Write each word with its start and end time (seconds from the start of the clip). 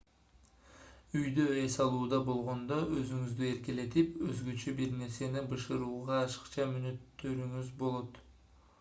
үйдө 1.19 1.43
эс 1.63 1.75
алууда 1.85 2.19
болгондо 2.29 2.79
өзүңүздү 3.01 3.45
эркелетип 3.49 4.17
өзгөчө 4.31 4.75
бир 4.83 4.97
нерсени 5.03 5.47
бышырууга 5.53 6.19
ашыкча 6.23 6.69
мүнөттөрүңүз 6.75 7.75
болот 7.85 8.23